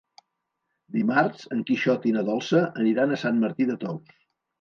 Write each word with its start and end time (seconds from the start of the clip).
Dimarts 0.95 1.43
en 1.55 1.61
Quixot 1.67 2.07
i 2.11 2.13
na 2.15 2.23
Dolça 2.29 2.63
aniran 2.85 3.13
a 3.13 3.21
Sant 3.25 3.39
Martí 3.45 3.69
de 3.73 3.77
Tous. 3.85 4.17